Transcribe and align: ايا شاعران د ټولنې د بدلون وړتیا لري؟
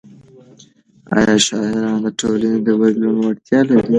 ايا 1.17 1.35
شاعران 1.45 1.95
د 2.05 2.07
ټولنې 2.19 2.57
د 2.65 2.67
بدلون 2.81 3.15
وړتیا 3.19 3.59
لري؟ 3.67 3.89